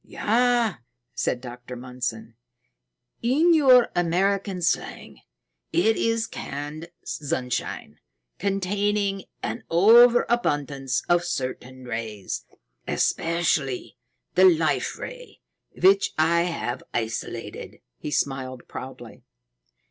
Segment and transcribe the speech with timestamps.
[0.03, 0.77] "Yes,"
[1.13, 1.75] said Dr.
[1.77, 2.33] Mundson.
[3.21, 5.21] "In your American slang,
[5.71, 7.99] it is canned sunshine
[8.39, 12.45] containing an overabundance of certain rays,
[12.87, 13.95] especially
[14.33, 15.39] the Life Ray,
[15.79, 19.21] which I have isolated." He smiled proudly.